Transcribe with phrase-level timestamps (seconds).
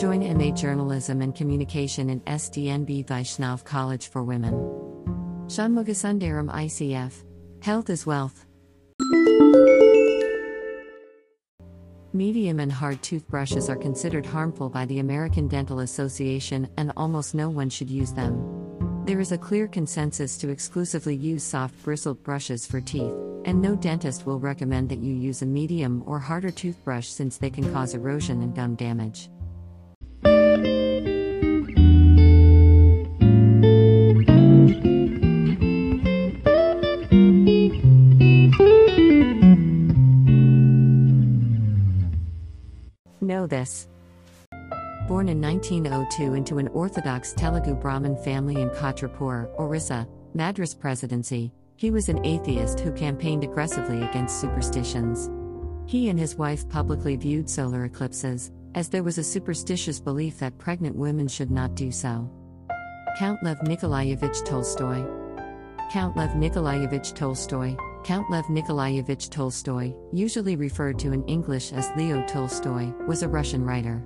[0.00, 4.54] Join MA Journalism and Communication in SDNB Vaishnav College for Women.
[5.48, 7.12] Shanmugasundaram ICF.
[7.60, 8.46] Health is wealth.
[12.14, 17.50] Medium and hard toothbrushes are considered harmful by the American Dental Association, and almost no
[17.50, 19.04] one should use them.
[19.04, 23.12] There is a clear consensus to exclusively use soft bristled brushes for teeth,
[23.44, 27.50] and no dentist will recommend that you use a medium or harder toothbrush since they
[27.50, 29.28] can cause erosion and gum damage.
[43.30, 43.86] Know this.
[45.06, 51.90] Born in 1902 into an Orthodox Telugu Brahmin family in Chatrapur, Orissa, Madras Presidency, he
[51.90, 55.30] was an atheist who campaigned aggressively against superstitions.
[55.86, 60.58] He and his wife publicly viewed solar eclipses, as there was a superstitious belief that
[60.58, 62.30] pregnant women should not do so.
[63.18, 65.04] Count Lev Nikolaevich Tolstoy.
[65.90, 72.24] Count Lev Nikolaevich Tolstoy, Count Lev Nikolaevich Tolstoy, usually referred to in English as Leo
[72.28, 74.00] Tolstoy, was a Russian writer.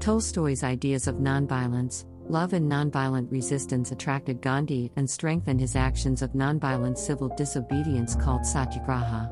[0.00, 6.32] Tolstoy's ideas of nonviolence, love, and nonviolent resistance attracted Gandhi and strengthened his actions of
[6.32, 9.30] nonviolent civil disobedience called satyagraha.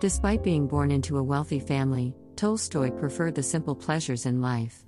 [0.00, 4.82] Despite being born into a wealthy family, Tolstoy preferred the simple pleasures in life.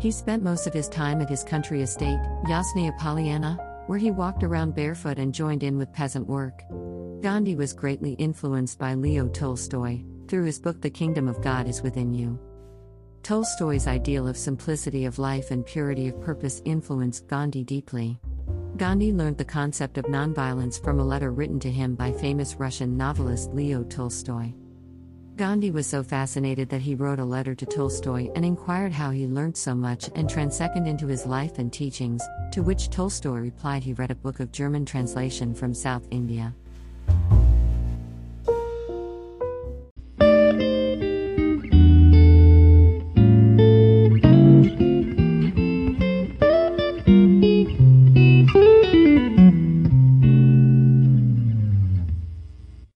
[0.00, 4.44] He spent most of his time at his country estate, Yasnaya Polyana, where he walked
[4.44, 6.60] around barefoot and joined in with peasant work.
[7.22, 11.80] Gandhi was greatly influenced by Leo Tolstoy, through his book The Kingdom of God is
[11.80, 12.38] Within You.
[13.22, 18.20] Tolstoy's ideal of simplicity of life and purity of purpose influenced Gandhi deeply.
[18.76, 22.98] Gandhi learned the concept of nonviolence from a letter written to him by famous Russian
[22.98, 24.52] novelist Leo Tolstoy.
[25.40, 29.26] Gandhi was so fascinated that he wrote a letter to Tolstoy and inquired how he
[29.26, 32.22] learned so much and transected into his life and teachings,
[32.52, 36.54] to which Tolstoy replied he read a book of German translation from South India.